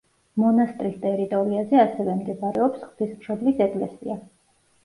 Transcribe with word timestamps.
მონასტრის 0.43 0.95
ტერიტორიაზე 1.03 1.81
ასევე 1.83 2.15
მდებარეობს 2.23 2.87
ღვთისმშობლის 2.89 3.63
ეკლესია. 3.67 4.19